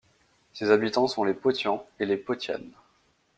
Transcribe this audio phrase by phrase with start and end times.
[0.53, 2.71] Ses habitants sont les Potians et les Potianes.